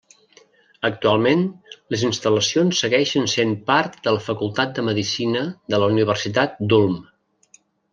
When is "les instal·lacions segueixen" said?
1.95-3.31